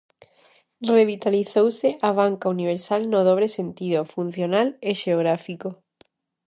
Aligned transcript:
Revitalizouse 0.97 1.89
a 2.09 2.11
banca 2.19 2.47
universal 2.55 3.01
no 3.11 3.19
dobre 3.29 3.47
sentido: 3.57 3.99
funcional 4.15 4.67
e 4.89 4.91
xeográfico. 5.01 5.69